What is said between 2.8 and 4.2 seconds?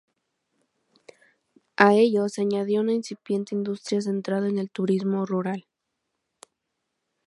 una incipiente industria